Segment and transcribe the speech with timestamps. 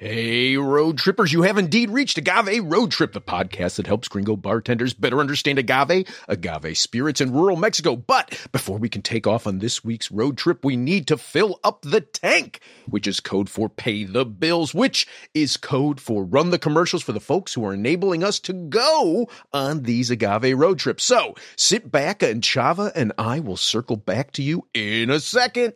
[0.00, 4.36] Hey, road trippers, you have indeed reached Agave Road Trip, the podcast that helps gringo
[4.36, 7.96] bartenders better understand agave, agave spirits in rural Mexico.
[7.96, 11.58] But before we can take off on this week's road trip, we need to fill
[11.64, 16.50] up the tank, which is code for pay the bills, which is code for run
[16.50, 20.78] the commercials for the folks who are enabling us to go on these agave road
[20.78, 21.02] trips.
[21.02, 25.72] So sit back and Chava and I will circle back to you in a second.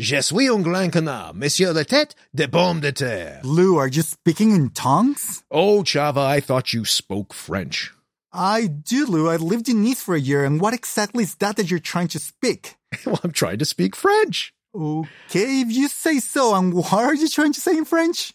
[0.00, 3.40] Je suis un grand canard, monsieur la tête de pomme de terre.
[3.42, 5.42] Lou, are you speaking in tongues?
[5.50, 7.92] Oh, Chava, I thought you spoke French.
[8.32, 9.28] I do, Lou.
[9.28, 12.06] I lived in Nice for a year, and what exactly is that that you're trying
[12.08, 12.76] to speak?
[13.06, 14.54] well, I'm trying to speak French.
[14.72, 18.34] Okay, if you say so, and what are you trying to say in French?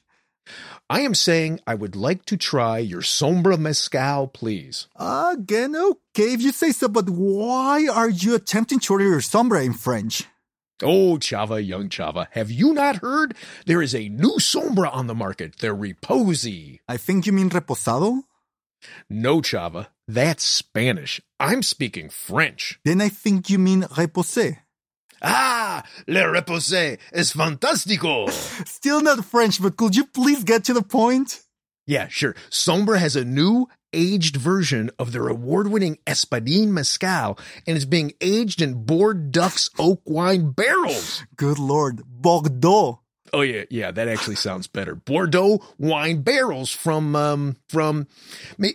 [0.89, 4.89] I am saying I would like to try your Sombra Mezcal, please.
[4.98, 9.64] Again, okay, if you say so, but why are you attempting to order your Sombra
[9.64, 10.25] in French?
[10.82, 13.36] Oh, Chava, young Chava, have you not heard?
[13.66, 15.60] There is a new Sombra on the market.
[15.60, 16.80] They're Reposy.
[16.88, 18.23] I think you mean Reposado?
[19.10, 21.22] No, Chava, that's Spanish.
[21.39, 22.80] I'm speaking French.
[22.83, 24.58] Then I think you mean Reposé.
[25.22, 28.30] Ah, le reposé es fantástico.
[28.67, 31.42] Still not French, but could you please get to the point?
[31.88, 32.36] Yeah, sure.
[32.50, 38.61] Sombra has a new aged version of their award-winning Espadin Mezcal and is being aged
[38.61, 41.23] in Board Duck's oak wine barrels.
[41.36, 42.99] Good lord, Bordeaux.
[43.32, 44.93] Oh yeah, yeah, that actually sounds better.
[44.93, 48.08] Bordeaux wine barrels from um from
[48.58, 48.73] may,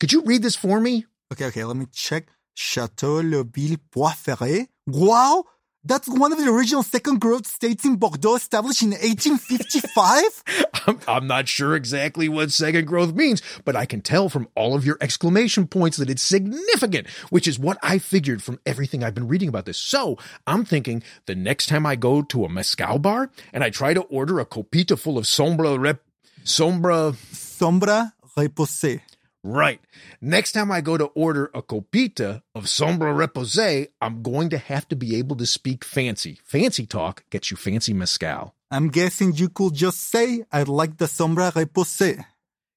[0.00, 1.06] could you read this for me?
[1.32, 2.26] Okay, okay, let me check.
[2.54, 4.68] Chateau Le Ville Poiferré.
[4.86, 5.44] Wow!
[5.86, 10.64] That's one of the original second growth states in Bordeaux established in 1855?
[10.86, 14.74] I'm, I'm, not sure exactly what second growth means, but I can tell from all
[14.74, 19.14] of your exclamation points that it's significant, which is what I figured from everything I've
[19.14, 19.76] been reading about this.
[19.76, 23.92] So I'm thinking the next time I go to a mezcal bar and I try
[23.92, 26.00] to order a copita full of sombra rep,
[26.44, 29.02] sombra, sombra reposé.
[29.46, 29.78] Right.
[30.22, 34.88] Next time I go to order a copita of Sombra Reposé, I'm going to have
[34.88, 36.40] to be able to speak fancy.
[36.42, 38.54] Fancy talk gets you fancy mezcal.
[38.70, 42.24] I'm guessing you could just say, I'd like the Sombra Reposé.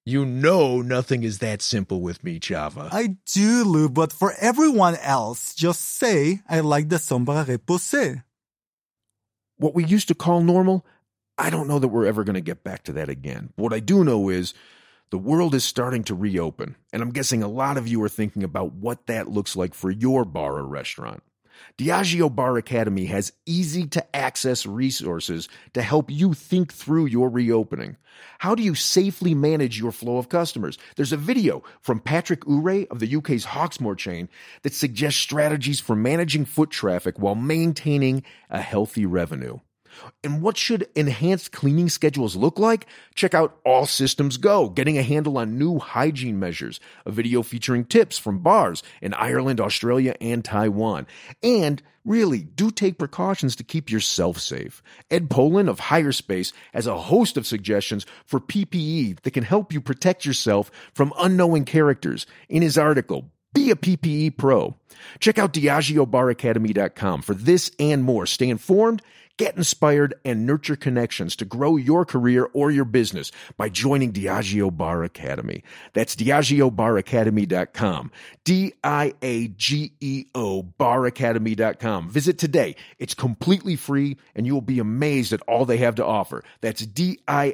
[0.06, 2.90] You know nothing is that simple with me, Chava.
[2.92, 8.24] I do, Lou, but for everyone else, just say, I like the Sombra Reposé.
[9.56, 10.86] What we used to call normal,
[11.38, 13.54] I don't know that we're ever going to get back to that again.
[13.56, 14.54] What I do know is
[15.10, 18.44] the world is starting to reopen, and I'm guessing a lot of you are thinking
[18.44, 21.24] about what that looks like for your bar or restaurant.
[21.78, 27.98] Diageo Bar Academy has easy to access resources to help you think through your reopening.
[28.40, 30.78] How do you safely manage your flow of customers?
[30.96, 34.30] There's a video from Patrick Ure of the UK's Hawksmoor chain
[34.64, 39.60] that suggests strategies for managing foot traffic while maintaining a healthy revenue.
[40.24, 42.88] And what should enhanced cleaning schedules look like?
[43.16, 47.86] Check out All Systems Go, getting a handle on new hygiene measures, a video featuring
[47.86, 51.08] tips from bars in Ireland, Australia, and Taiwan.
[51.42, 54.82] And really, do take precautions to keep yourself safe.
[55.12, 59.74] Ed Poland of Higher Space has a host of suggestions for PPE that can help
[59.74, 64.76] you protect yourself from unknowing characters in his article, be a PPE pro.
[65.20, 68.26] Check out DiageoBarAcademy.com for this and more.
[68.26, 69.02] Stay informed
[69.38, 74.76] Get inspired and nurture connections to grow your career or your business by joining Diageo
[74.76, 75.64] Bar Academy.
[75.94, 78.12] That's DiageoBarAcademy.com.
[78.44, 79.04] D-I-A-G-E-O
[80.64, 82.10] baracademy.com.
[82.10, 82.76] Visit today.
[82.98, 86.44] It's completely free and you will be amazed at all they have to offer.
[86.62, 87.52] That's D-I-A-G-E-O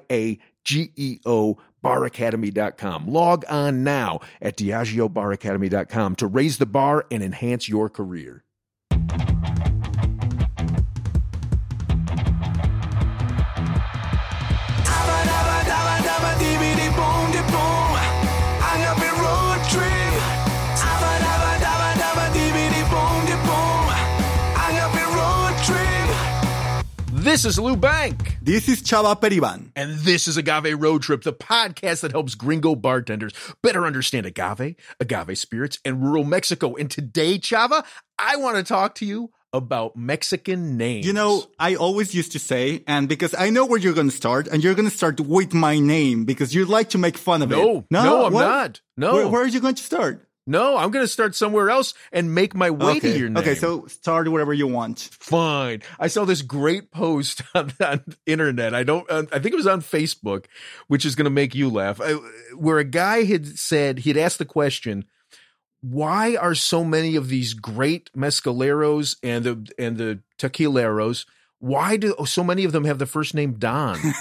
[1.84, 3.08] baracademy.com.
[3.08, 8.46] Log on now at DiageoBarAcademy.com to raise the bar and enhance your career.
[27.34, 28.38] This is Lou Bank.
[28.44, 29.72] This is Chava Periban.
[29.76, 33.34] And this is Agave Road Trip, the podcast that helps gringo bartenders
[33.64, 36.76] better understand agave, agave spirits, and rural Mexico.
[36.76, 37.84] And today, Chava,
[38.20, 41.08] I want to talk to you about Mexican names.
[41.08, 44.16] You know, I always used to say, and because I know where you're going to
[44.16, 47.42] start, and you're going to start with my name because you like to make fun
[47.42, 47.86] of no, it.
[47.90, 48.42] no, no, I'm what?
[48.44, 48.82] not.
[48.96, 50.28] No, Where, where are you going to start?
[50.46, 53.14] No, I'm going to start somewhere else and make my way okay.
[53.14, 53.38] to your name.
[53.38, 55.00] Okay, so start whatever you want.
[55.00, 55.84] fine.
[55.98, 58.76] I saw this great post on, on the internet.
[58.76, 59.10] I don't.
[59.10, 60.46] Uh, I think it was on Facebook,
[60.88, 62.02] which is going to make you laugh.
[62.02, 62.14] I,
[62.56, 65.06] where a guy had said he'd asked the question,
[65.82, 71.26] "Why are so many of these great mezcaleros and the and the tequileros?
[71.60, 73.98] Why do so many of them have the first name Don?"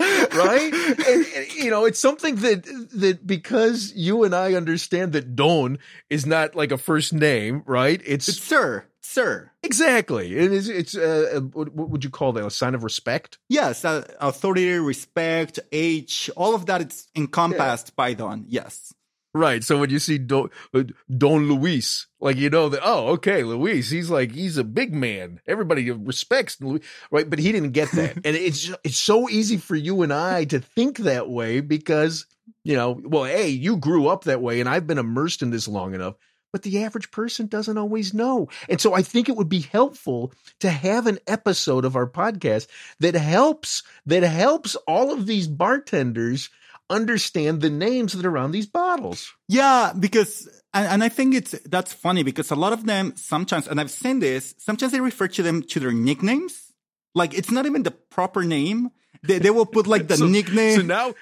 [0.34, 0.72] right?
[1.08, 1.26] And,
[1.70, 2.64] you know, it's something that
[2.94, 5.78] that because you and I understand that Don
[6.08, 8.02] is not like a first name, right?
[8.04, 9.52] It's, It's sir, sir.
[9.62, 10.36] exactly.
[10.36, 10.68] It is.
[10.68, 12.44] It's uh, uh, what, would you call that?
[12.44, 13.38] A sign of respect?
[13.48, 16.80] Yes, uh, authority, respect, age, all of that.
[16.80, 18.46] It's encompassed by Don.
[18.48, 18.92] Yes.
[19.32, 19.62] Right.
[19.62, 20.82] So when you see Don, uh,
[21.16, 25.40] Don Luis, like you know that oh okay Luis, he's like he's a big man.
[25.46, 26.82] Everybody respects Luis,
[27.12, 27.30] right?
[27.30, 30.58] But he didn't get that, and it's it's so easy for you and I to
[30.58, 32.26] think that way because
[32.64, 35.68] you know, well, hey, you grew up that way, and I've been immersed in this
[35.68, 36.16] long enough.
[36.52, 38.48] But the average person doesn't always know.
[38.68, 42.66] And so I think it would be helpful to have an episode of our podcast
[42.98, 46.50] that helps that helps all of these bartenders
[46.90, 49.32] understand the names that are on these bottles.
[49.48, 53.66] Yeah, because and, and I think it's that's funny because a lot of them sometimes,
[53.68, 56.72] and I've seen this, sometimes they refer to them to their nicknames.
[57.14, 58.90] Like it's not even the proper name.
[59.22, 60.80] They they will put like the So- nickname.
[60.80, 61.14] So now,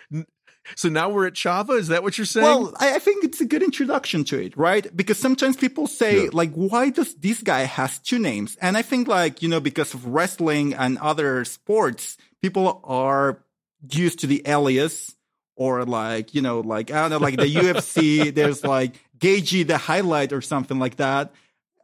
[0.77, 1.79] so now we're at Chava.
[1.79, 2.45] Is that what you're saying?
[2.45, 4.87] Well, I, I think it's a good introduction to it, right?
[4.95, 6.31] Because sometimes people say, Yeah.
[6.33, 8.57] like, why does this guy has two names?
[8.61, 13.43] And I think, like, you know, because of wrestling and other sports, people are
[13.91, 15.15] used to the alias
[15.59, 19.77] or like, you know, like, I don't know, like the UFC, there's like Gaethje, the
[19.77, 21.35] highlight or something like that.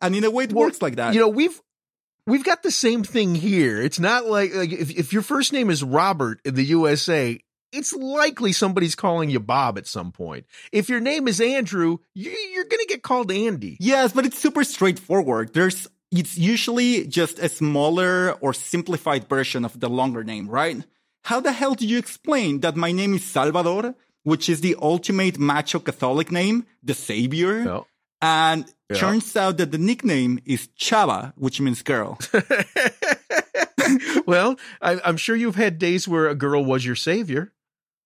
[0.00, 1.12] And in a way, it Well, works like that.
[1.14, 1.60] you know, we've
[2.26, 3.80] we've got the same thing here.
[3.82, 7.38] It's not like like if if your first name is Robert in the USA.
[7.76, 10.46] It's likely somebody's calling you Bob at some point.
[10.70, 13.76] If your name is Andrew, you, you're going to get called Andy.
[13.80, 15.52] Yes, but it's super straightforward.
[15.54, 20.84] There's, it's usually just a smaller or simplified version of the longer name, right?
[21.24, 23.94] How the hell do you explain that my name is Salvador,
[24.24, 27.64] which is the ultimate macho Catholic name, the savior?
[27.64, 27.86] No.
[28.20, 28.96] And Yeah.
[28.98, 32.18] turns out that the nickname is Chava, which means girl.
[34.26, 37.52] well, I, I'm sure you've had days where a girl was your savior.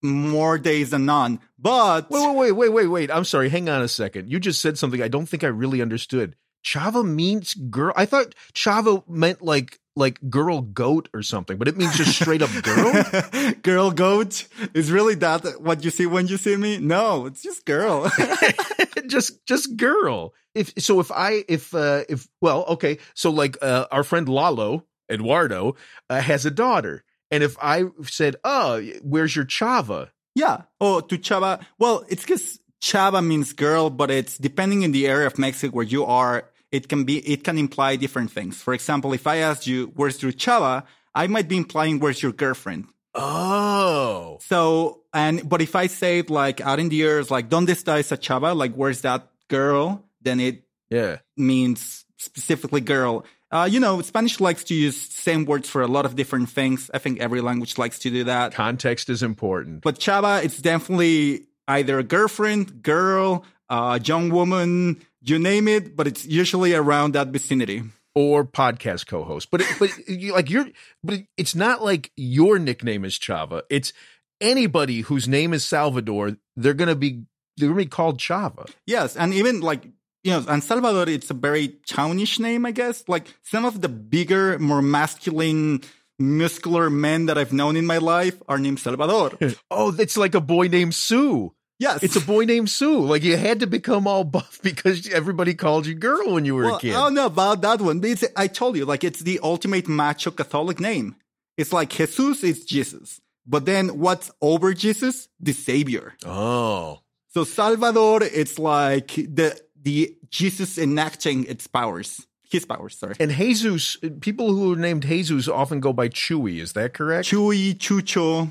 [0.01, 1.39] More days than none.
[1.57, 3.11] But Wait, wait, wait, wait, wait, wait.
[3.11, 3.49] I'm sorry.
[3.49, 4.31] Hang on a second.
[4.31, 6.35] You just said something I don't think I really understood.
[6.65, 7.91] Chava means girl.
[7.97, 12.41] I thought Chava meant like like girl goat or something, but it means just straight
[12.41, 13.53] up girl.
[13.61, 16.77] girl goat is really that what you see when you see me?
[16.77, 18.09] No, it's just girl.
[19.07, 20.33] just just girl.
[20.55, 22.97] If so, if I if uh if well, okay.
[23.13, 25.75] So like uh, our friend Lalo Eduardo
[26.09, 30.63] uh, has a daughter, and if I said, "Oh, where's your Chava?" Yeah.
[30.79, 31.63] Oh, to Chava.
[31.77, 35.85] Well, it's because Chava means girl, but it's depending in the area of Mexico where
[35.85, 36.49] you are.
[36.71, 38.61] It can be, it can imply different things.
[38.61, 40.83] For example, if I asked you, where's your Chava?
[41.15, 42.85] I might be implying, where's your girlfriend?
[43.15, 47.49] Oh, So, and, but if I say it like out in the air, it's like,
[47.49, 48.55] ¿Dónde está esa Chava?
[48.55, 50.05] Like, where's that girl?
[50.21, 51.17] Then it yeah.
[51.35, 53.25] means specifically girl.
[53.51, 56.91] Uh, you know, Spanish likes to use same words for a lot of different things.
[56.93, 58.53] I think every language likes to do that.
[58.53, 59.81] Context is important.
[59.81, 66.07] But Chava, it's definitely either a girlfriend, girl, uh, young woman, you name it, but
[66.07, 67.83] it's usually around that vicinity.
[68.15, 69.49] or podcast co-host.
[69.51, 70.67] But it, but you, like you're,
[71.03, 73.61] but it's not like your nickname is Chava.
[73.69, 73.93] It's
[74.41, 76.37] anybody whose name is Salvador.
[76.55, 77.23] They're gonna be
[77.57, 78.69] they're gonna be called Chava.
[78.85, 79.85] Yes, and even like
[80.23, 83.03] you know, and Salvador, it's a very townish name, I guess.
[83.07, 85.81] Like some of the bigger, more masculine,
[86.17, 89.31] muscular men that I've known in my life are named Salvador.
[89.71, 91.53] Oh, it's like a boy named Sue.
[91.79, 92.99] Yes, It's a boy named Sue.
[92.99, 96.65] Like you had to become all buff because everybody called you girl when you were
[96.65, 96.93] well, a kid.
[96.93, 99.87] I don't know about that one, but it's, I told you, like it's the ultimate
[99.87, 101.15] macho Catholic name.
[101.57, 105.27] It's like Jesus is Jesus, but then what's over Jesus?
[105.39, 106.13] The Savior.
[106.25, 106.99] Oh.
[107.29, 112.97] So Salvador, it's like the the Jesus enacting its powers, his powers.
[112.97, 116.59] Sorry, And Jesus, people who are named Jesus often go by Chewy.
[116.59, 117.27] Is that correct?
[117.29, 118.49] Chuy, Chucho,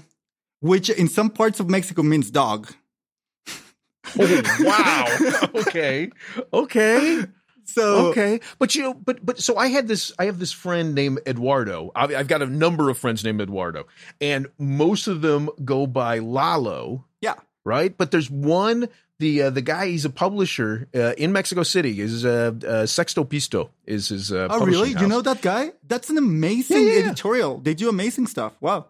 [0.61, 2.73] which in some parts of Mexico means dog.
[4.19, 4.43] Oh,
[5.53, 5.61] wow.
[5.61, 6.11] okay.
[6.53, 7.25] Okay.
[7.65, 10.11] So okay, but you know, but but so I had this.
[10.19, 11.93] I have this friend named Eduardo.
[11.95, 13.87] I've, I've got a number of friends named Eduardo,
[14.23, 17.05] and most of them go by Lalo.
[17.21, 17.35] Yeah.
[17.65, 17.95] right.
[17.97, 18.89] But there's one.
[19.19, 23.25] The uh, the guy he's a publisher uh, in Mexico City is uh, uh, Sexto
[23.25, 24.33] Piso is his.
[24.33, 24.91] Uh, Oh, really?
[24.93, 25.73] You know that guy?
[25.87, 27.07] That's an amazing Yeah, yeah, yeah.
[27.07, 27.59] editorial.
[27.59, 28.55] They do amazing stuff.
[28.63, 28.87] Wow.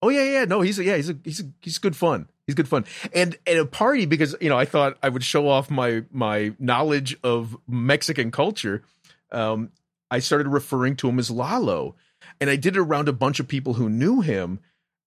[0.00, 0.44] Oh yeah, yeah.
[0.46, 2.28] No, he's a, yeah, he's a, he's a, he's good fun.
[2.46, 2.84] He's good fun.
[3.14, 6.54] And at a party because you know I thought I would show off my my
[6.58, 8.82] knowledge of Mexican culture.
[9.30, 9.70] Um,
[10.10, 11.94] I started referring to him as Lalo,
[12.40, 14.60] and I did it around a bunch of people who knew him.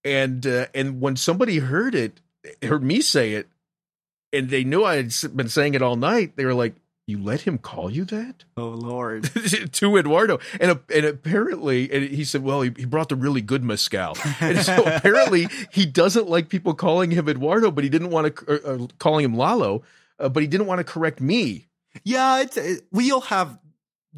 [0.03, 2.21] And uh, and when somebody heard it,
[2.63, 3.49] heard me say it,
[4.31, 6.75] and they knew I had been saying it all night, they were like,
[7.07, 9.23] "You let him call you that?" Oh Lord.
[9.73, 13.41] to Eduardo, and uh, and apparently, and he said, "Well, he, he brought the really
[13.41, 18.09] good mezcal." And so apparently, he doesn't like people calling him Eduardo, but he didn't
[18.09, 19.83] want to uh, calling him Lalo,
[20.19, 21.67] uh, but he didn't want to correct me.
[22.03, 23.57] Yeah, it's it, we all have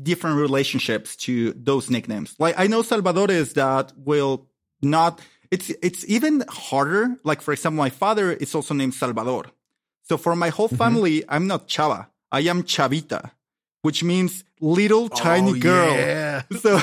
[0.02, 2.36] different relationships to those nicknames.
[2.40, 4.48] Like I know Salvador is that will
[4.82, 5.22] not.
[5.52, 7.18] It's it's even harder.
[7.24, 9.46] Like for example, my father is also named Salvador.
[10.04, 12.08] So for my whole family, I'm not Chava.
[12.32, 13.32] I am Chavita,
[13.82, 15.94] which means little oh, tiny Oh, girl.
[15.94, 16.42] yeah.
[16.62, 16.80] So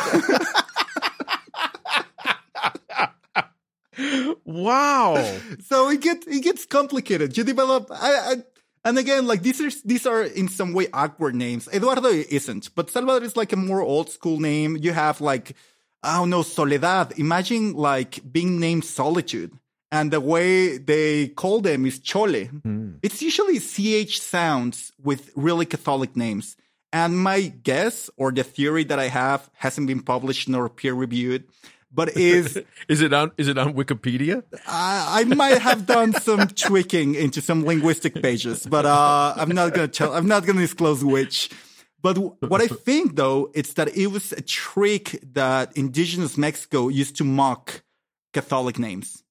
[4.45, 5.15] Wow.
[5.61, 7.37] so it gets it gets complicated.
[7.37, 8.35] You develop, I, I,
[8.85, 11.69] and again, like these are these are in some way awkward names.
[11.73, 14.77] Eduardo isn't, but Salvador is like a more old school name.
[14.81, 15.55] You have like
[16.03, 17.15] I don't know Soledad.
[17.19, 19.53] Imagine like being named Solitude,
[19.91, 22.50] and the way they call them is Chole.
[23.03, 26.57] It's usually ch sounds with really Catholic names.
[26.93, 31.45] And my guess or the theory that I have hasn't been published nor peer reviewed,
[31.93, 33.33] but is Is it on?
[33.37, 34.43] Is it on Wikipedia?
[34.67, 39.75] I, I might have done some tweaking into some linguistic pages, but uh, I'm not
[39.75, 40.12] gonna tell.
[40.12, 41.50] I'm not gonna disclose which.
[42.00, 47.17] But what I think though, it's that it was a trick that indigenous Mexico used
[47.17, 47.83] to mock
[48.33, 49.24] Catholic names.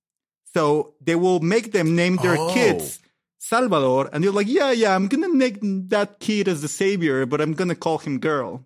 [0.54, 2.54] So they will make them name their Oh.
[2.54, 3.00] kids
[3.40, 5.58] Salvador, and they're like, yeah, yeah, I'm gonna make
[5.90, 8.66] that kid as the savior, but I'm gonna call him girl.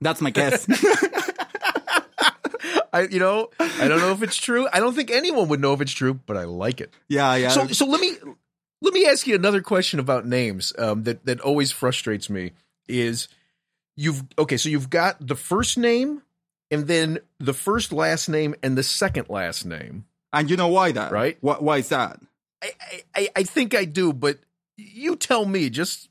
[0.00, 0.66] That's my guess.
[2.92, 4.66] I, you know, I don't know if it's true.
[4.72, 6.92] I don't think anyone would know if it's true, but I like it.
[7.08, 7.48] yeah, yeah.
[7.48, 8.12] So, so let me
[8.80, 12.52] let me ask you another question about names um, that that always frustrates me.
[12.88, 13.28] Is
[13.96, 14.56] you've okay?
[14.56, 16.22] So you've got the first name,
[16.70, 20.04] and then the first last name, and the second last name.
[20.32, 21.12] And you know why that?
[21.12, 21.38] Right.
[21.40, 22.20] Why, why is that?
[22.62, 22.70] I,
[23.14, 24.38] I- I think I do, but
[24.76, 25.70] you tell me.
[25.70, 26.08] Just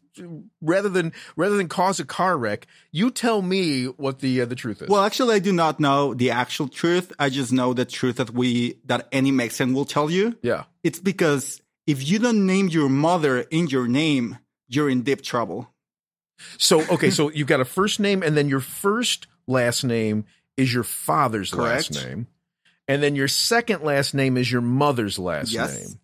[0.61, 4.55] rather than rather than cause a car wreck, you tell me what the uh, the
[4.55, 4.89] truth is.
[4.89, 7.13] Well, actually, I do not know the actual truth.
[7.19, 10.37] I just know the truth that we that any Mexican will tell you.
[10.41, 10.63] yeah.
[10.83, 15.69] It's because if you don't name your mother in your name, you're in deep trouble.
[16.57, 20.73] So okay, so you've got a first name, and then your first last name is
[20.73, 21.91] your father's Correct.
[21.91, 22.27] last name,
[22.87, 25.77] and then your second last name is your mother's last Yes.
[25.77, 25.99] name.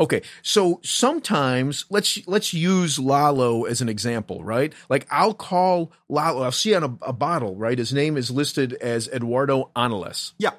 [0.00, 4.72] Okay, so sometimes let's let's use Lalo as an example, right?
[4.88, 6.42] Like I'll call Lalo.
[6.42, 7.78] I'll see on a, a bottle, right?
[7.78, 10.50] His name is listed as Eduardo Ángeles, Yeah.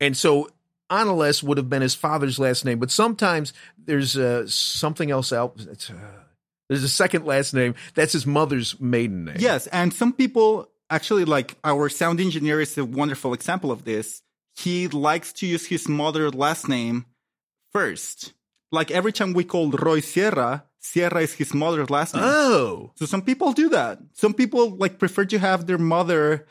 [0.00, 0.48] and so
[0.90, 2.78] Ángeles would have been his father's last name.
[2.78, 5.54] But sometimes there's uh, something else out.
[5.70, 5.94] It's, uh,
[6.68, 9.36] there's a second last name that's his mother's maiden name.
[9.38, 14.22] Yes, and some people actually like our sound engineer is a wonderful example of this.
[14.58, 17.06] He likes to use his mother's last name
[17.72, 18.32] first.
[18.72, 22.24] Like every time we call Roy Sierra, Sierra is his mother's last name.
[22.26, 23.98] Oh, So some people do that.
[24.14, 26.46] Some people like prefer to have their mother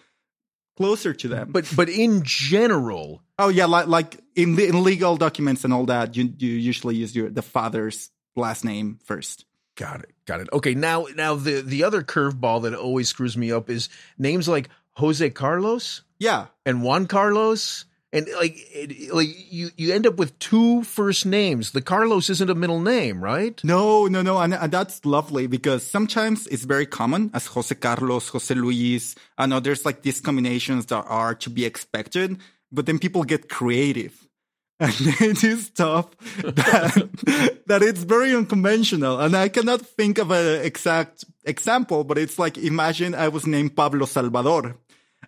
[0.78, 1.52] closer to them.
[1.52, 6.16] but but in general, oh yeah, like like in, in legal documents and all that,
[6.16, 9.46] you you usually use your the father's last name first.
[9.76, 10.48] got it, got it.
[10.54, 14.70] Okay, now now the the other curveball that always screws me up is names like
[14.94, 17.86] Jose Carlos Yeah, and Juan Carlos.
[18.14, 21.72] And like, it, like you, you end up with two first names.
[21.72, 23.62] The Carlos isn't a middle name, right?
[23.64, 28.30] no, no, no, and, and that's lovely because sometimes it's very common as Jose Carlos,
[28.30, 29.16] Jose Luis.
[29.38, 32.40] and others like these combinations that are to be expected,
[32.72, 34.24] but then people get creative.
[34.80, 39.20] And they do stuff that, that it's very unconventional.
[39.20, 43.76] And I cannot think of an exact example, but it's like imagine I was named
[43.76, 44.78] Pablo Salvador.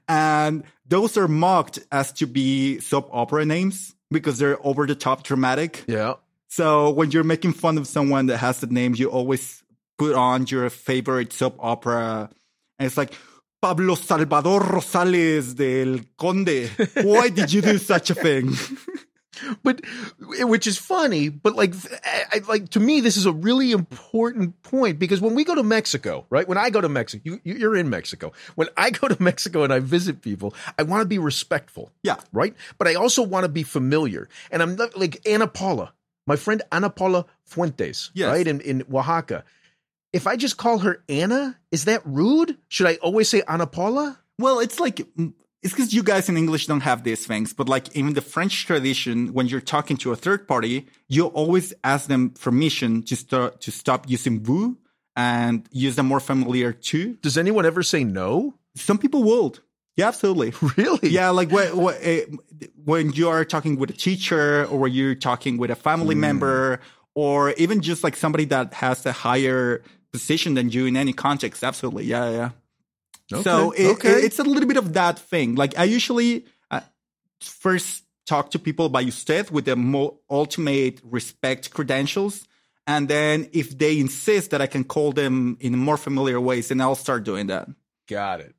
[0.10, 5.24] And those are mocked as to be soap opera names because they're over the top
[5.24, 5.86] dramatic.
[5.88, 6.16] Yeah.
[6.48, 9.63] So when you're making fun of someone that has the name, you always
[10.00, 12.30] put on your favorite soap opera.
[12.80, 13.13] And it's like,
[13.62, 16.70] Pablo Salvador Rosales del Conde.
[17.04, 18.54] Why did you do such a thing?
[19.63, 19.81] but
[20.19, 25.00] which is funny, but like, I, like to me, this is a really important point
[25.00, 26.48] because when we go to Mexico, right?
[26.48, 28.31] When I go to Mexico, you, you're in Mexico.
[28.55, 32.15] When I go to Mexico and I visit people, I want to be respectful, Yeah.
[32.33, 32.53] right?
[32.77, 34.27] But I also want to be familiar.
[34.51, 35.93] And I'm not like Ana Paula,
[36.27, 38.29] my friend Ana Paula Fuentes, Yes.
[38.29, 38.48] right?
[38.48, 39.43] In, in Oaxaca.
[40.12, 42.57] If I just call her Anna, is that rude?
[42.67, 44.17] Should I always say Ana Paula?
[44.39, 45.05] Well, it's like
[45.62, 48.66] it's because you guys in English don't have these things, but like in the French
[48.66, 53.60] tradition, when you're talking to a third party, you always ask them permission to start
[53.62, 54.78] to stop using vous
[55.16, 57.16] and use a more familiar tu.
[57.22, 58.54] Does anyone ever say no?
[58.75, 59.60] Some people would.
[59.98, 60.54] Yeah, absolutely.
[60.78, 61.10] Really?
[61.10, 62.22] Yeah, like when, when, eh,
[62.86, 66.22] when you are talking with a teacher or when you're talking with a family Hmm.
[66.22, 66.80] member
[67.16, 69.82] or even just like somebody that has a higher
[70.13, 71.63] position than you in any context.
[71.66, 72.06] Absolutely.
[72.06, 72.50] Yeah, yeah.
[73.29, 74.09] So it, okay.
[74.12, 75.55] it- it's a little bit of that thing.
[75.55, 76.81] Like I usually uh,
[77.41, 82.48] first talk to people by usted with the more ultimate respect credentials.
[82.88, 86.81] And then if they insist that I can call them in more familiar ways, then
[86.81, 87.67] I'll start doing that.
[88.07, 88.55] Got it.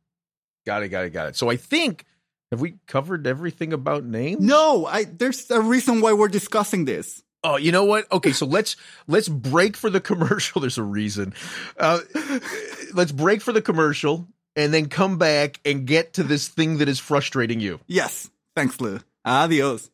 [0.66, 0.88] Got it.
[0.88, 1.10] Got it.
[1.10, 1.36] Got it.
[1.36, 2.04] So I think
[2.52, 4.40] have we covered everything about names?
[4.40, 7.22] No, I, there's a reason why we're discussing this.
[7.42, 8.10] Oh, you know what?
[8.12, 8.76] Okay, so let's
[9.08, 10.60] let's break for the commercial.
[10.64, 11.32] There's a reason.
[11.78, 12.00] Uh,
[12.92, 16.88] let's break for the commercial and then come back and get to this thing that
[16.88, 17.80] is frustrating you.
[17.86, 18.30] Yes.
[18.54, 19.00] Thanks, Lou.
[19.24, 19.90] Adios.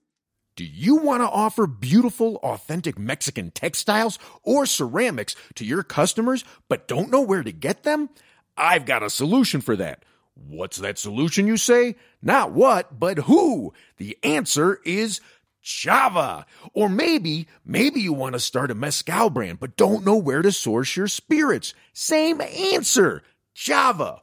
[0.56, 6.88] Do you want to offer beautiful, authentic Mexican textiles or ceramics to your customers, but
[6.88, 8.08] don't know where to get them?
[8.56, 10.02] I've got a solution for that.
[10.34, 11.96] What's that solution, you say?
[12.22, 13.74] Not what, but who?
[13.98, 15.20] The answer is
[15.62, 16.44] Chava.
[16.72, 20.52] Or maybe, maybe you want to start a mezcal brand, but don't know where to
[20.52, 21.74] source your spirits.
[21.92, 23.22] Same answer.
[23.54, 24.20] Chava.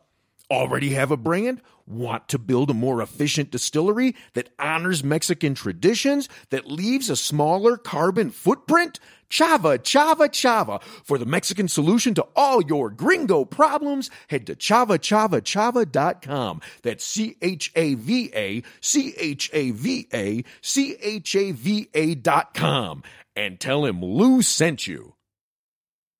[0.53, 1.63] Already have a brand?
[1.87, 7.75] Want to build a more efficient distillery that honors Mexican traditions, that leaves a smaller
[7.75, 8.99] carbon footprint?
[9.31, 10.79] Chava, Chava, Chava.
[11.03, 16.61] For the Mexican solution to all your gringo problems, head to chavachavachava.com.
[16.83, 21.89] That's C H A V A, C H A V A, C H A V
[21.95, 23.01] A dot com.
[23.35, 25.15] And tell him Lou sent you.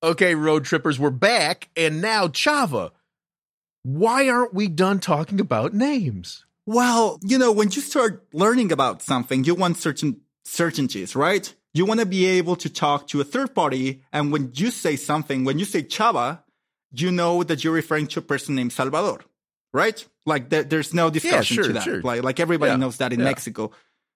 [0.02, 2.90] Okay, road trippers, we're back, and now Chava.
[3.84, 6.44] Why aren't we done talking about names?
[6.66, 11.54] Well, you know, when you start learning about something, you want certain certainties, right?
[11.74, 14.02] You want to be able to talk to a third party.
[14.10, 16.40] And when you say something, when you say Chava,
[16.92, 19.20] you know that you're referring to a person named Salvador,
[19.74, 20.02] right?
[20.24, 21.82] Like there, there's no discussion sure, to that.
[21.82, 22.00] sure.
[22.00, 23.26] Like, like everybody Yeah, knows that in yeah.
[23.26, 23.70] Mexico.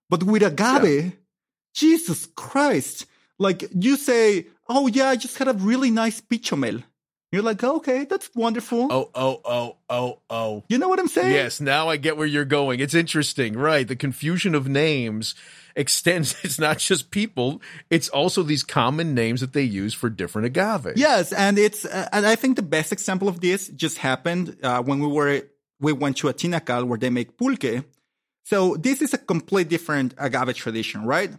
[0.09, 1.13] But with agave,
[1.75, 3.05] Jesus Christ.
[3.39, 6.85] Like you say, oh yeah, I just had a really nice pichomel.
[7.31, 8.89] You're like, okay, that's wonderful.
[8.91, 10.65] Oh, oh, oh, oh, oh.
[10.69, 11.35] You know what I'm saying?
[11.35, 12.81] Yes, now I get where you're going.
[12.81, 13.87] It's interesting, right?
[13.87, 15.35] The confusion of names
[15.77, 17.61] extends, it's not just people,
[17.91, 20.97] it's also these common names that they use for different agave.
[20.97, 24.83] Yes, and it's uh, and I think the best example of this just happened uh,
[24.83, 25.43] when we were
[25.81, 27.85] we went to a tinacal where they make pulque.
[28.45, 31.31] So this is a complete different agave tradition, right?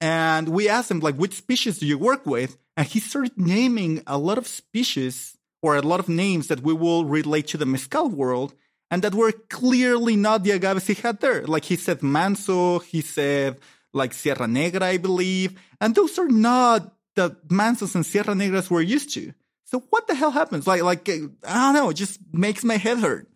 [0.00, 2.56] And we asked them, like, which species do you work with?
[2.76, 6.72] And he started naming a lot of species or a lot of names that we
[6.72, 8.54] will relate to the mezcal world,
[8.90, 11.46] and that were clearly not the agaves he had there.
[11.46, 13.58] Like he said manso, he said
[13.94, 18.80] like Sierra Negra, I believe, and those are not the mansos and Sierra Negras we're
[18.80, 19.32] used to.
[19.64, 20.66] So what the hell happens?
[20.66, 23.28] Like, like I don't know, it just makes my head hurt.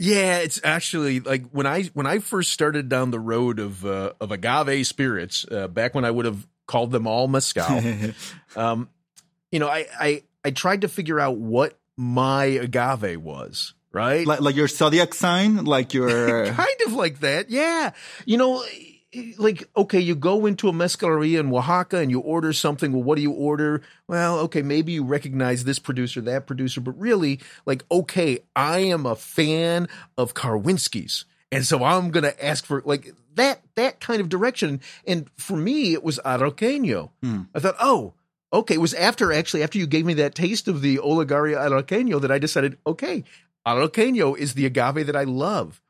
[0.00, 4.12] Yeah, it's actually like when I when I first started down the road of uh,
[4.20, 7.82] of agave spirits, uh, back when I would have called them all mezcal.
[8.56, 8.88] um,
[9.50, 14.24] you know, I, I I tried to figure out what my agave was, right?
[14.24, 17.50] like, like your zodiac sign, like your kind of like that.
[17.50, 17.90] Yeah.
[18.24, 18.64] You know,
[19.38, 22.92] like, okay, you go into a mezcaleria in Oaxaca and you order something.
[22.92, 23.82] Well, what do you order?
[24.06, 29.06] Well, okay, maybe you recognize this producer, that producer, but really, like, okay, I am
[29.06, 31.24] a fan of Karwinski's.
[31.50, 34.80] And so I'm going to ask for like that, that kind of direction.
[35.06, 37.10] And for me, it was Arroqueño.
[37.54, 38.12] I thought, oh,
[38.52, 38.74] okay.
[38.74, 42.30] It was after actually, after you gave me that taste of the Olegario Arroqueño that
[42.30, 43.24] I decided, okay,
[43.66, 45.80] Arroqueño is the agave that I love.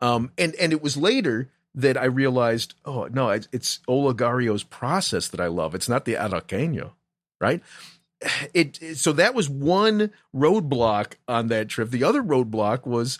[0.00, 5.28] Um, and, and it was later that I realized, oh, no, it's, it's Olegario's process
[5.28, 5.74] that I love.
[5.74, 6.92] It's not the Arroqueño,
[7.40, 7.62] right?
[8.54, 11.90] It, it- so that was one roadblock on that trip.
[11.90, 13.18] The other roadblock was,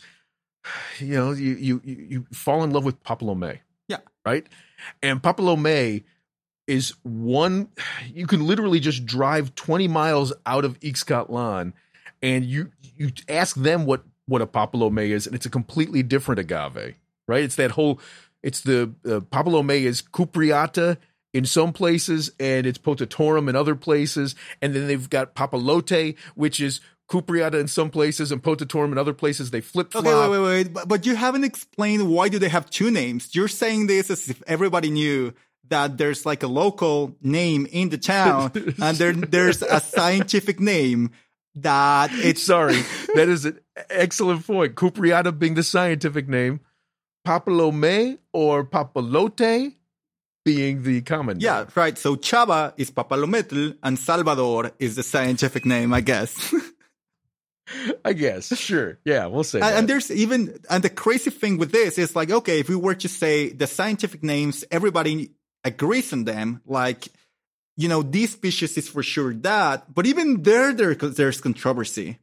[0.98, 3.59] you know, you you you, fall in love with Papalome.
[3.88, 3.98] Yeah.
[4.25, 4.46] Right?
[5.03, 6.05] And Papalome
[6.66, 7.68] is one
[8.07, 11.72] you can literally just drive 20 miles out of Ixcatlan
[12.22, 16.38] and you you ask them what what a Papalome is and it's a completely different
[16.38, 16.94] agave.
[17.27, 17.44] Right?
[17.44, 18.01] It's that whole
[18.42, 20.98] It's the uh, papalome is cupreata
[21.33, 26.61] in some places, and it's potatorum in other places, and then they've got Papalote which
[26.61, 26.81] is
[27.12, 29.51] cupreata in some places and potatorum in other places.
[29.51, 30.07] They flip flop.
[30.07, 30.72] Okay, wait, wait, wait.
[30.72, 33.35] But, but you haven't explained why do they have two names?
[33.35, 35.35] You're saying this as if everybody knew
[35.68, 38.51] that there's like a local name in the town
[38.83, 41.11] and there, there's a scientific name
[41.57, 42.81] that it's Sorry,
[43.14, 44.75] that is an excellent point.
[44.75, 46.61] Cupreata being the scientific name,
[47.27, 49.75] papalome or papalote
[50.44, 51.44] being the common name.
[51.44, 51.96] yeah, right.
[51.98, 56.55] So Chava is papalometl and Salvador is the scientific name, I guess.
[58.04, 58.56] I guess.
[58.56, 58.98] Sure.
[59.04, 62.30] Yeah, we'll say And, and there's even, and the crazy thing with this is like,
[62.30, 65.32] okay, if we were to say the scientific names, everybody
[65.64, 66.61] agrees on them.
[66.66, 67.08] Like,
[67.76, 72.18] you know, this species is for sure that, but even there, there there's controversy.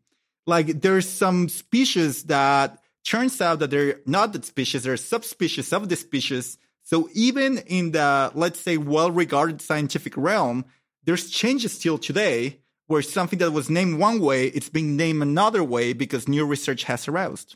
[0.46, 5.90] Like, there's some species that turns out that they're not that species, they're subspecies of
[5.90, 6.58] the species.
[6.84, 10.66] So even in the, let's say, well-regarded scientific realm,
[11.04, 12.60] there's changes still today
[12.90, 16.86] where something that was named one way, it's being named another way because new research
[16.86, 17.56] has aroused.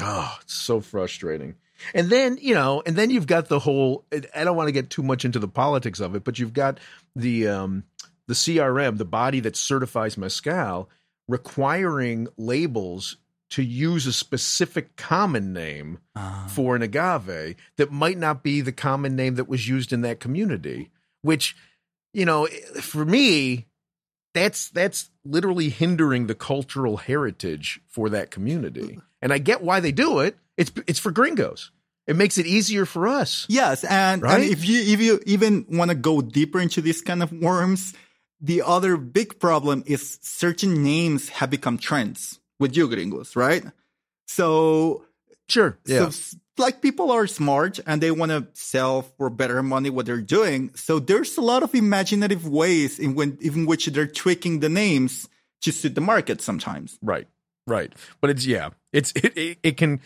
[0.00, 1.56] Oh, it's so frustrating.
[1.92, 4.88] And then, you know, and then you've got the whole I don't want to get
[4.88, 6.80] too much into the politics of it, but you've got
[7.14, 7.84] the um
[8.26, 10.88] the CRM, the body that certifies mezcal,
[11.28, 13.18] requiring labels
[13.50, 15.98] to use a specific common name
[16.48, 20.20] for an agave that might not be the common name that was used in that
[20.20, 20.90] community,
[21.20, 21.54] which,
[22.14, 22.46] you know,
[22.80, 23.66] for me,
[24.34, 29.00] that's that's literally hindering the cultural heritage for that community.
[29.22, 30.36] And I get why they do it.
[30.56, 31.70] It's it's for gringos.
[32.06, 33.46] It makes it easier for us.
[33.48, 34.40] Yes, and, Right?
[34.42, 37.94] and if you if you even want to go deeper into these kind of worms,
[38.40, 43.64] the other big problem is certain names have become trends with you gringos, right?
[44.28, 45.04] So,
[45.48, 45.78] Sure.
[45.86, 50.06] so s- like people are smart and they want to sell for better money what
[50.06, 50.70] they're doing.
[50.74, 55.28] So there's a lot of imaginative ways in when in which they're tweaking the names
[55.62, 56.98] to suit the market sometimes.
[57.02, 57.26] Right.
[57.66, 57.92] Right.
[58.20, 58.70] But it's yeah.
[58.92, 60.00] It's it, it, it can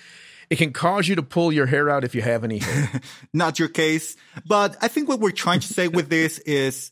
[0.50, 3.00] it can cause you to pull your hair out if you have any hair.
[3.32, 4.16] not your case.
[4.46, 6.90] But I think what we're trying to say with this is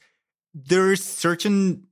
[0.55, 1.87] there's certain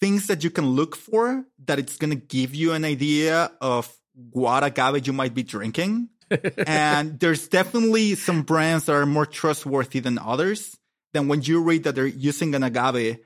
[0.00, 3.94] things that you can look for that it's going to give you an idea of
[4.30, 6.08] what agave you might be drinking.
[6.66, 10.76] And there's definitely some brands that are more trustworthy than others.
[11.12, 13.18] Then when you read that they're using an agave,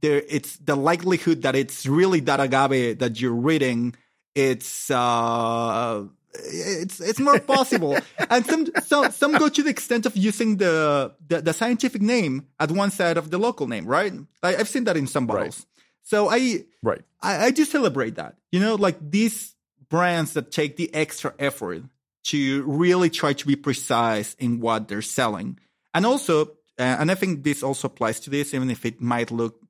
[0.00, 3.94] there it's the likelihood that it's really that agave that you're reading.
[4.34, 7.98] It's uh, it's it's more possible.
[8.30, 12.46] and some some some go to the extent of using the, the the scientific name
[12.60, 14.12] at one side of the local name, right?
[14.42, 15.38] I, I've seen that in some Right.
[15.38, 15.66] bottles.
[16.02, 17.02] So I right.
[17.22, 18.36] I, I do celebrate that.
[18.52, 19.54] You know, like these
[19.90, 21.82] brands that take the extra effort
[22.24, 25.58] to really try to be precise in what they're selling.
[25.94, 26.46] And also,
[26.78, 29.60] uh, and I think this also applies to this, even if it might look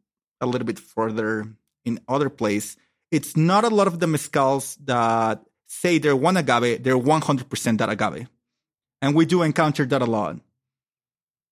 [0.40, 1.46] a little bit further
[1.84, 2.76] in other place.
[3.10, 7.88] It's not a lot of the mezcals that say they're one agave, they're 100% that
[7.88, 8.28] agave.
[9.00, 10.38] And we do encounter that a lot.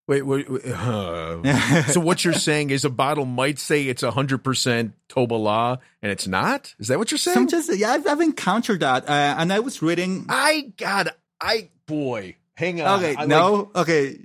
[0.08, 4.92] Wait, wait, wait uh, so what you're saying is a bottle might say it's 100%
[5.08, 6.74] Tobala and it's not?
[6.78, 7.48] Is that what you're saying?
[7.48, 9.08] Sometimes, yeah, I've, I've encountered that.
[9.08, 10.26] Uh, and I was reading.
[10.28, 11.08] I got
[11.40, 13.00] I boy, hang on.
[13.00, 14.18] Okay, I like- no, okay.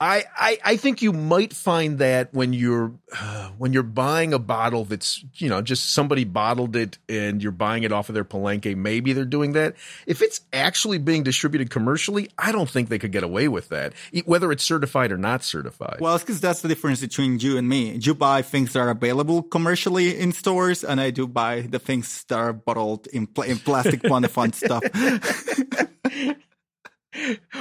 [0.00, 4.38] I, I I think you might find that when you're uh, when you're buying a
[4.38, 8.24] bottle that's you know just somebody bottled it and you're buying it off of their
[8.24, 9.74] palenque, maybe they're doing that.
[10.06, 13.92] If it's actually being distributed commercially, I don't think they could get away with that,
[14.24, 15.98] whether it's certified or not certified.
[16.00, 17.98] Well, it's because that's the difference between you and me.
[18.00, 22.24] You buy things that are available commercially in stores, and I do buy the things
[22.24, 24.82] that are bottled in, pl- in plastic fun stuff.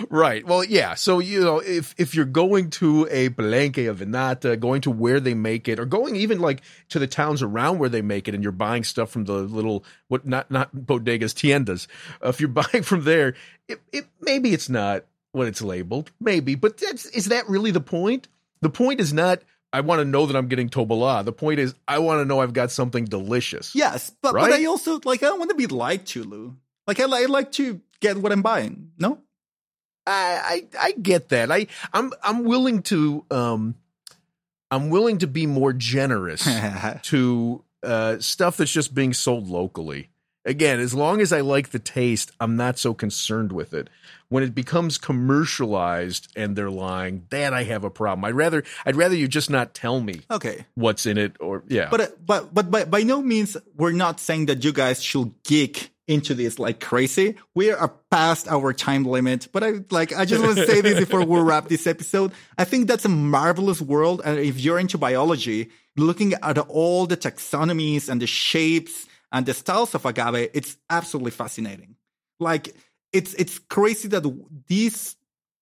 [0.10, 0.46] Right.
[0.46, 0.96] Well, yeah.
[0.96, 5.20] So you know, if if you're going to a Palenque, a Vinata, going to where
[5.20, 8.34] they make it, or going even like to the towns around where they make it,
[8.34, 11.88] and you're buying stuff from the little what not not bodegas tiendas.
[12.24, 13.36] Uh, if you're buying from there,
[13.68, 17.82] it, it maybe it's not what it's labeled, maybe, but that's is that really the
[17.82, 18.28] point?
[18.62, 19.42] The point is not.
[19.74, 21.26] I want to know that I'm getting Tobala.
[21.26, 23.74] The point is, I want to know I've got something delicious.
[23.74, 26.56] yes, but, but I also, like, I don't want to be lied to, Lou.
[26.86, 28.92] Like, I, I like to get what I'm buying.
[29.00, 29.18] No?
[30.06, 31.52] I, I I get that.
[31.52, 33.76] I I'm I'm willing to um
[34.72, 36.48] I'm willing to be more generous
[37.04, 40.10] to uh stuff that's just being sold locally.
[40.46, 43.90] Again, as long as I like the taste, I'm not so concerned with it.
[44.28, 48.26] When it becomes commercialized and they're lying, that I have a problem.
[48.26, 50.66] I'd rather I'd rather you just not tell me okay.
[50.76, 51.88] what's in it or yeah.
[51.90, 55.93] But, but, but by, by no means, we're not saying that you guys should geek
[56.08, 57.36] into this like crazy.
[57.56, 61.00] We are past our time limit, but I like I just want to say this
[61.00, 62.32] before we wrap this episode.
[62.58, 67.18] I think that's a marvelous world, and if you're into biology, looking at all the
[67.18, 71.96] taxonomies and the shapes and the styles of agave, it's absolutely fascinating.
[72.40, 72.76] Like
[73.14, 74.24] it's it's crazy that
[74.68, 75.16] these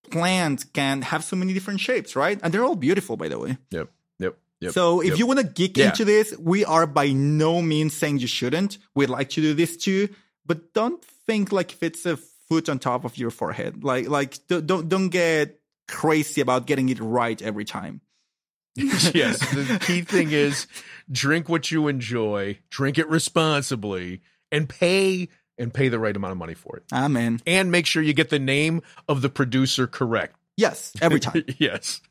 [0.09, 2.39] plants can have so many different shapes, right?
[2.41, 3.57] And they're all beautiful, by the way.
[3.69, 3.89] Yep.
[4.19, 4.37] Yep.
[4.61, 4.73] Yep.
[4.73, 5.17] So if yep.
[5.19, 5.89] you want to geek Yeah.
[5.89, 8.77] into this, we are by no means saying you shouldn't.
[8.95, 10.09] We'd like to do this too,
[10.51, 13.85] but don't think like if it's a foot on top of your forehead.
[13.85, 18.01] Like like don't don't, don't get crazy about getting it right every time.
[18.75, 19.39] yes.
[19.39, 20.67] The key thing is
[21.09, 26.37] drink what you enjoy, drink it responsibly, and pay and pay the right amount of
[26.37, 26.83] money for it.
[26.91, 27.39] Amen.
[27.47, 30.35] And make sure you get the name of the producer correct.
[30.57, 31.45] Yes, every time.
[31.59, 32.01] yes.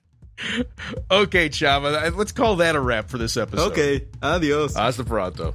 [1.10, 3.72] Okay, Chava, let's call that a wrap for this episode.
[3.72, 4.06] okay.
[4.22, 4.74] Adios.
[4.74, 5.54] Hasta pronto.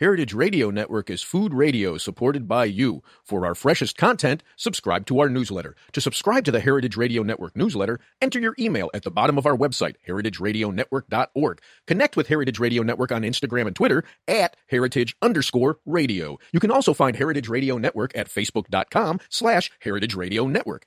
[0.00, 3.02] Heritage Radio Network is food radio supported by you.
[3.22, 5.76] For our freshest content, subscribe to our newsletter.
[5.92, 9.44] To subscribe to the Heritage Radio Network newsletter, enter your email at the bottom of
[9.44, 11.60] our website, heritageradionetwork.org.
[11.86, 16.38] Connect with Heritage Radio Network on Instagram and Twitter at heritage underscore radio.
[16.50, 20.86] You can also find Heritage Radio Network at facebook.com slash heritage radio network.